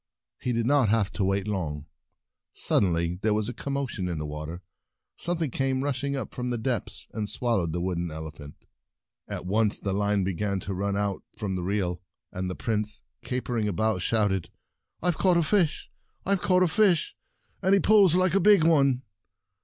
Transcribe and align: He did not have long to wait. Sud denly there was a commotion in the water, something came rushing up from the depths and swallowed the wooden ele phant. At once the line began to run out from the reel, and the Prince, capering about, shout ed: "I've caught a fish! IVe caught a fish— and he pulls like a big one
He 0.39 0.51
did 0.51 0.65
not 0.65 0.89
have 0.89 1.11
long 1.13 1.13
to 1.13 1.23
wait. 1.23 1.47
Sud 2.55 2.81
denly 2.81 3.21
there 3.21 3.35
was 3.35 3.47
a 3.47 3.53
commotion 3.53 4.09
in 4.09 4.17
the 4.17 4.25
water, 4.25 4.63
something 5.15 5.51
came 5.51 5.83
rushing 5.83 6.15
up 6.15 6.33
from 6.33 6.49
the 6.49 6.57
depths 6.57 7.05
and 7.13 7.29
swallowed 7.29 7.71
the 7.71 7.81
wooden 7.81 8.09
ele 8.09 8.31
phant. 8.31 8.55
At 9.27 9.45
once 9.45 9.77
the 9.77 9.93
line 9.93 10.23
began 10.23 10.59
to 10.61 10.73
run 10.73 10.97
out 10.97 11.21
from 11.37 11.55
the 11.55 11.61
reel, 11.61 12.01
and 12.31 12.49
the 12.49 12.55
Prince, 12.55 13.03
capering 13.23 13.67
about, 13.67 14.01
shout 14.01 14.31
ed: 14.31 14.49
"I've 15.03 15.19
caught 15.19 15.37
a 15.37 15.43
fish! 15.43 15.91
IVe 16.25 16.41
caught 16.41 16.63
a 16.63 16.67
fish— 16.67 17.15
and 17.61 17.75
he 17.75 17.79
pulls 17.79 18.15
like 18.15 18.33
a 18.33 18.39
big 18.39 18.63
one 18.63 19.03